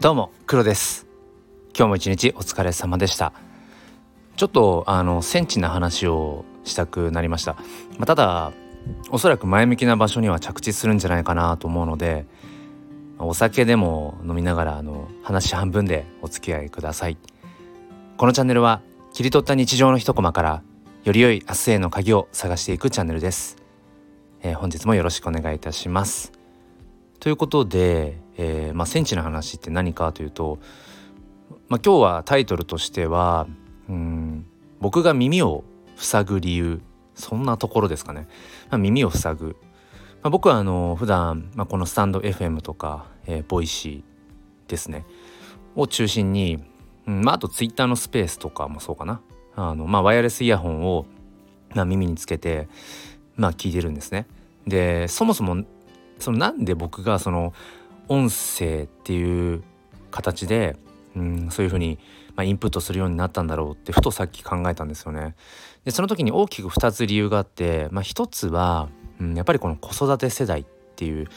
[0.00, 1.08] どうも黒です。
[1.76, 3.32] 今日も一日お疲れ様でした。
[4.36, 8.52] ちょっとあのセンチな話をしたくなりました、まあ、ただ
[9.10, 12.26] おそらく前向きな場所には着地するんじゃないかなと思うので
[13.18, 17.16] お酒でも飲みながらあの話半分でお付き合いください。
[18.18, 20.62] このチャンネルは切り取った日常の一コマから
[21.02, 23.56] より良い明日への鍵を探していくチャンネルです、
[24.42, 26.37] えー、本日もよろしくお願いいたします。
[27.20, 30.58] ということで、えー、まあ、センチの話って何かというと、
[31.68, 33.46] まあ、今日はタイトルとしては
[33.88, 34.46] うん
[34.80, 35.64] 僕が耳を
[35.96, 36.80] 塞ぐ理由
[37.14, 38.28] そんなところですかね、
[38.70, 39.56] まあ、耳を塞ぐ、
[40.22, 45.04] まあ、僕はあの普段、まあ、このスタンド FM とか、えー、ボイシーですね。
[45.74, 46.62] を中心に、
[47.06, 49.20] うんまあ、あとツイッターのスペースとかもそうかな。
[49.56, 51.06] あの、まあ、ワイヤレスイヤホンを、
[51.74, 52.68] まあ、耳につけて、
[53.36, 54.26] まあ、聞いてるんですね。
[54.66, 55.64] でそもそも
[56.18, 57.52] そのなんで僕がその
[58.08, 59.62] 音声っていう
[60.10, 60.76] 形で、
[61.14, 61.98] うん、そういうふうに、
[62.34, 65.34] まあ、インプットするようになったんだろうってふとさっき考えたんですよね。
[65.84, 68.88] でその時に大きく2つ理由があって、まあ、1つは、
[69.20, 70.64] うん、やっぱりこの子育て世代っ
[70.96, 71.28] ていう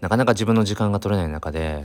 [0.00, 1.82] なかなか自分の時間が取れない中でやっ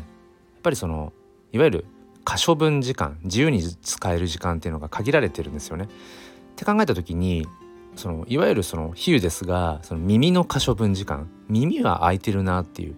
[0.61, 1.13] ぱりその
[1.51, 1.85] いわゆる
[2.23, 5.85] 可処分時間自由に使える時間っていうのが限られてるんですよね。
[5.85, 5.87] っ
[6.55, 7.47] て考えた時に
[7.95, 12.95] そのいわゆるその比喩ですがその耳の可処分時間耳は空いてるなっていう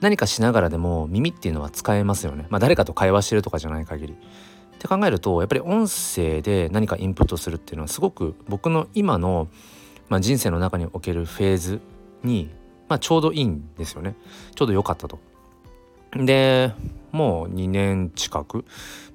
[0.00, 2.46] 何かしながらでも耳っていうのは使えますよね。
[2.50, 4.12] まあ、誰かと会話してるとかじゃない限り。
[4.12, 9.48] って考えるとやっぱり音声で何かインプットするっていうのはすごく僕の今の、
[10.10, 11.80] まあ、人生の中におけるフェーズ
[12.22, 12.50] に、
[12.88, 14.16] まあ、ちょうどいいんですよね。
[14.54, 15.18] ちょうど良かったと。
[16.14, 16.72] で
[17.12, 18.62] もう2年近く、ま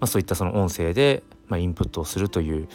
[0.01, 2.67] あ、そういったその音声で、まあ、インプットをするという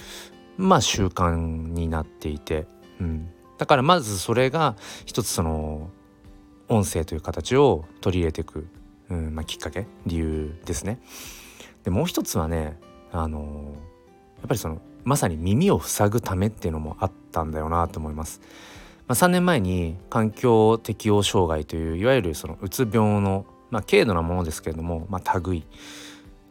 [0.57, 2.67] まあ習慣になっていて、
[3.01, 5.91] うん、だからまずそれが一つその
[6.69, 8.67] 音声という形を取り入れていく、
[9.11, 11.01] うんまあ、きっかけ理由ですね。
[11.85, 12.79] でもう一つはね
[13.13, 13.75] あの
[14.39, 18.41] やっぱりそのまさに耳を塞ぐためっていうのもあったんだよなと思います。
[19.07, 25.65] まあ、3年前に環境適応障害といういわゆるそのうつ病の、まあ、軽度なものですけれども、まあ、類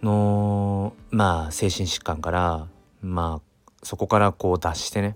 [0.01, 2.67] の、まあ、精神疾患から、
[3.01, 3.54] まあ、
[3.85, 5.15] そこからこう脱してね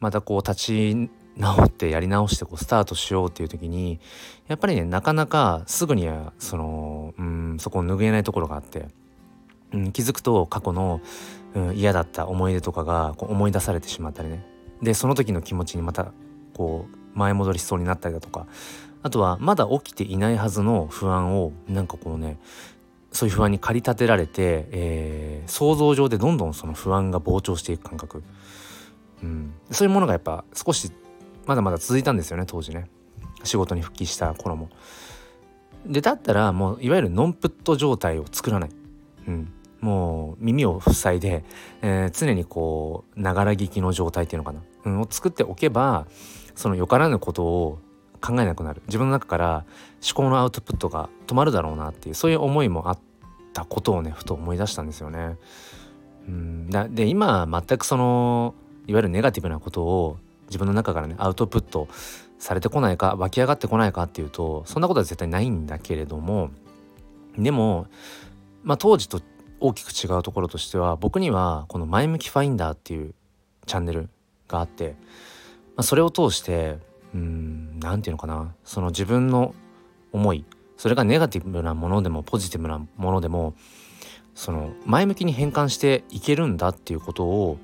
[0.00, 4.00] またこう立ち直ってやり直してこうスタートしようっていう時に
[4.48, 8.88] やっぱりねなかなかすぐにはそのうんそこを拭えないところがあって、
[9.72, 11.00] うん、気づくと過去の、
[11.54, 14.44] うん、嫌だった思い出とかがこう思い出されてしまったりね。
[14.82, 16.12] でその時の気持ちにまた
[16.54, 18.46] こう前戻りしそうになったりだとか
[19.02, 22.38] あとはまだ起きていないはずの不安をなんかこうね
[23.14, 28.24] そういう不安に駆り立てられて、えー、想像上でどんどんその不安が膨張していく感覚、
[29.22, 30.92] うん、そういうものがやっぱ少し
[31.46, 32.90] まだまだ続いたんですよね当時ね。
[33.44, 34.68] 仕事に復帰した頃も。
[35.86, 38.70] でだったらもういわゆるノンプット状態を作らない、
[39.28, 41.44] うん、もう耳を塞いで、
[41.82, 46.06] えー、常にこうながら聞きの状態っていうのかな、うん、を作っておけば
[46.56, 47.78] そのよからぬことを
[48.24, 49.64] 考えなくなる自分の中から
[50.02, 52.98] 思考のアウトプットが止まるだろうなっていうそういう思いもあっ
[53.52, 55.36] たことをねふと思い出したんですよね。
[56.26, 58.54] うんで今全くその
[58.86, 61.86] いわゆるネガティブなことを自分の中からねアウトプット
[62.38, 66.50] されてこないか湧き上がってこないかっていうとそんなことは絶対ないんだけれども
[67.36, 67.86] でも、
[68.62, 69.20] まあ、当時と
[69.60, 73.14] 大きく違うところとしては僕にはこの「前向きファインダー」っていう
[73.66, 74.08] チャンネル
[74.48, 74.96] があって、
[75.76, 76.78] まあ、それを通して
[77.14, 78.54] うん何て言うのかな。
[78.64, 79.54] その自分の
[80.12, 80.44] 思い
[80.76, 83.54] それがネガティブなものでもポジティブなものでも
[84.34, 87.58] その前向きに変換していけるんだっていうことを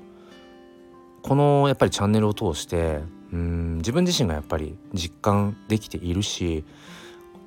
[1.21, 3.01] このやっぱりチャンネルを通して
[3.31, 6.63] うん自分自身がやっぱり実感できているし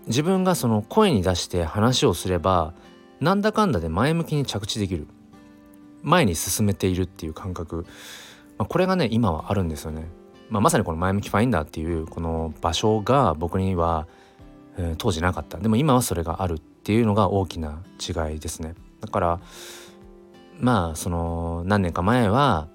[0.07, 2.75] 自分がその声に出して話をすれば
[3.21, 5.07] なんだかんだで前向きに着地できる。
[6.05, 7.87] 前に進めているっていう感覚、
[8.59, 10.07] まあ、これがね今はあるんですよね。
[10.51, 14.07] まあ、まさにこの前向きファインダーっていうこの場所が僕には、
[14.77, 15.59] えー、当時なかった。
[15.59, 18.75] でも今はそれがあるっていうのが大きな違いですね。
[19.01, 19.41] だから
[20.61, 22.69] まあその何年か前は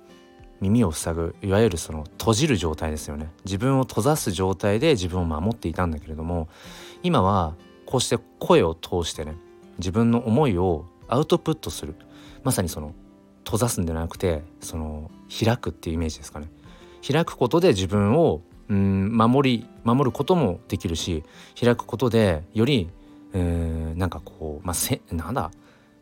[0.61, 3.29] 耳を塞ぐいわゆるその閉じる状態ですよね。
[3.45, 6.49] 自分を閉ざす状態で自分を守っていたんだけれども
[7.03, 7.55] 今は
[7.85, 9.35] こうして声を通してね
[9.77, 11.95] 自分の思いをアウトプットする。
[12.43, 12.93] まさにその
[13.43, 15.09] 閉ざすんじゃなくてその
[15.43, 16.47] 開くっていうイメージですかね。
[17.05, 21.23] 開くことで自分をうん守り守ることもできるし
[21.59, 22.89] 開くことでより
[23.33, 25.51] うんなんかこうまあせなんだ？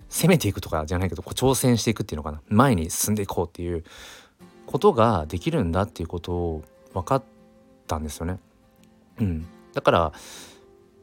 [0.09, 2.41] 攻めていくとかじゃないけどこう挑戦していくっていうのかな。
[2.47, 3.83] 前に進んでいこうっていう
[4.65, 6.63] ことができるんだっていうことを
[6.93, 7.23] 分かっ
[7.87, 8.39] たんですよね。
[9.19, 10.13] うん、だから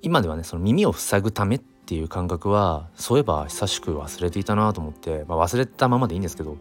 [0.03, 6.57] 今ではねその耳を塞ぐためっていう感覚はそういえば久しく忘れていたなと思って、まあ、忘れたままでいいんですけど、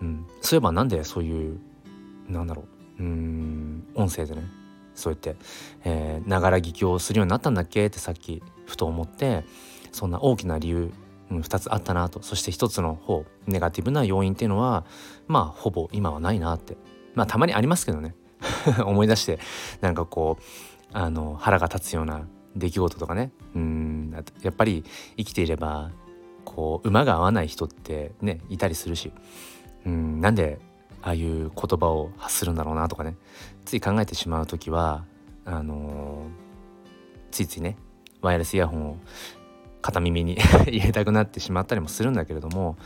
[0.00, 1.58] うん、そういえばなんでそういう
[2.28, 2.64] なんだろ
[2.98, 3.02] う。
[3.02, 3.88] うん。
[3.94, 4.42] 音声でね。
[4.94, 5.36] そうやって
[6.26, 7.86] ながら聞きをするようになったんだっけ？
[7.86, 9.44] ってさっきふと思って
[9.92, 10.92] そんな大きな理由、
[11.30, 12.20] うん、2つあったなと。
[12.20, 14.84] そして1つの方ネガティブな要因っていうのは
[15.28, 16.76] まあほぼ今はないなって。
[17.14, 18.16] まあたまにありますけどね。
[18.84, 19.38] 思い出して
[19.80, 20.44] なんかこう
[20.92, 22.26] あの腹が立つような
[22.56, 23.30] 出来事とかね。
[23.54, 24.10] うん。
[24.42, 24.82] やっぱり
[25.16, 25.92] 生きていれば
[26.44, 29.12] こう馬が合わない人ってねいたりするし。
[29.86, 30.20] うん。
[30.20, 30.58] なんで
[31.02, 33.16] ああいう言葉を発するんだろうなとかね。
[33.64, 35.04] つい考えてしまう時は
[35.44, 36.28] あのー、
[37.30, 37.76] ついついね
[38.22, 38.96] ワイヤレスイヤホンを
[39.80, 40.36] 片耳に
[40.66, 42.76] 入れたくなってしまったりもするんだけれども、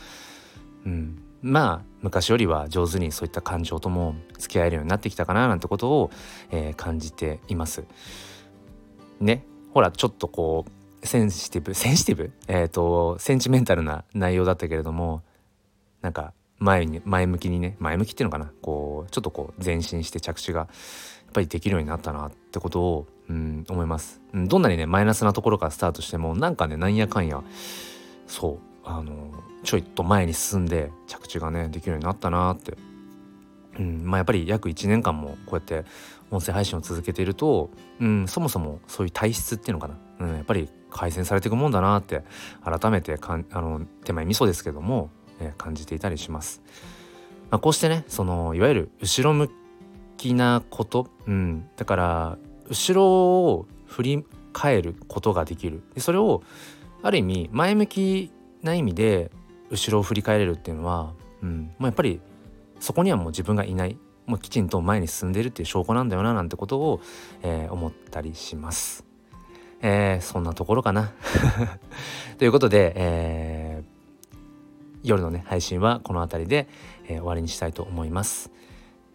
[0.85, 6.11] うん、まあ昔よりは上手にそういった感情とも付き合えるようになってきたかななんてことを、
[6.51, 7.85] えー、感じています。
[9.19, 9.45] ね。
[9.73, 10.65] ほらちょっとこ
[11.01, 12.31] うセンシティブセンシティブ？
[12.47, 15.23] えっ、ー、とセンチメンタルな内容だったけれども
[16.01, 16.33] なんか
[16.63, 18.51] 前に前向きにね前向きっていうのかな。
[18.61, 20.67] こうちょっとこう前進して着地がやっ
[21.33, 27.43] ぱりできるようになったなってことを、うん、思います、うん、どんなにねマイナスなところからスタートしてもなんかねなんやかんや
[28.27, 29.31] そうあの
[29.63, 32.77] ちょいっと前に進んで着地がねできるようになったなって、
[33.79, 35.85] うんまあ、やっぱり約1年間もこうやって
[36.31, 42.23] 音声配信を続けていると、うん、そもそもそういう体質っていうのかな、うん、やっぱり改善されていくもんだなって
[42.63, 45.09] 改めてかんあの手前味噌ですけども、
[45.43, 46.61] えー、感じていたりします。
[47.49, 49.49] まあ、こうしてねそのいわゆる後ろ向
[50.17, 52.37] きなこと、うん、だから
[52.67, 56.41] 後ろを振り返ることができるでそれを
[57.03, 58.31] ある意味前向き
[58.63, 59.31] な意味で
[59.69, 62.21] 後ろを振り返れるっていうのは、うん、もうやっぱり
[62.79, 67.01] そこにはもう自分がいないもうきちんと前に進んでるっていう証拠なんだよななんてことを、
[67.41, 69.03] えー、思ったりします。
[69.81, 71.11] えー、そんなところかな。
[72.39, 73.72] ということで、えー、
[75.03, 76.67] 夜のね配信はこの辺りで、
[77.07, 78.51] えー、終わりにしたいと思います。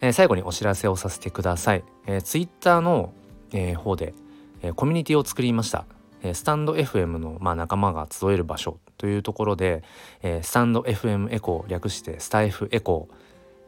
[0.01, 1.85] えー、最後にお知らせをさせてください。
[2.07, 3.13] えー、Twitter の、
[3.53, 4.15] えー、方で、
[4.63, 5.85] えー、コミュニティを作りました。
[6.23, 9.83] えー、スタンド FM の、まあ、仲間が集える場所というところで、
[10.23, 13.15] えー、スタンド FM エコー略してスタイフエコー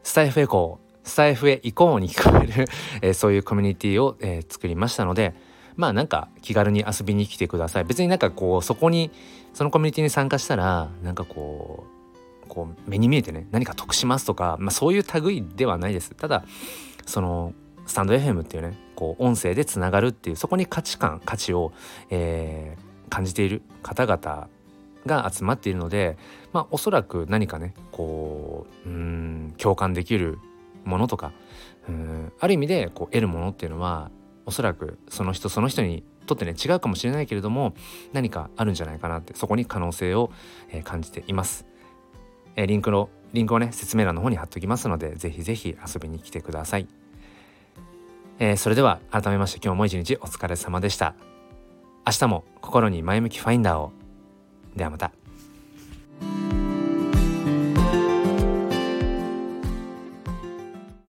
[0.02, 2.66] スタイフエコースタイフへ行こうに聞こえる
[3.02, 5.34] えー、そういうコミュニティを、えー、作りましたので
[5.76, 9.10] まあなんか気軽に遊びに来てください別になんかこうそこに
[9.54, 11.99] そのコミュニティに参加したらなんかこう
[12.50, 16.14] こう目に見えてね何か得しますとか、まあ、そういう類ではないです。
[16.14, 16.44] ただ
[17.06, 17.54] その
[17.86, 21.72] スタンド FM っていうねこう音声でつながるっていうそこに価値観価値を、
[22.10, 24.48] えー、感じている方々
[25.06, 26.18] が集まっているので
[26.52, 30.38] まあおそらく何かねこううん共感できる
[30.84, 31.32] ものとか
[31.88, 34.10] うんある意味でこう得るものっていうのは
[34.44, 37.74] おそらくその人その人にとってね違うかもしれないけれども
[38.12, 40.30] 何かあるんじゃないかなってそこに可能性を、
[40.70, 41.66] え、感じています、
[42.56, 46.88] え、リンクのリンクをね説明欄の方に貼っておきますのでぜひぜひ遊びに来てください、
[48.40, 51.14] えー、それでは改めまして今日も一日お疲れ様でした。
[52.06, 53.92] 明日も心に前向きファインダーを。
[54.74, 55.19] ではまた。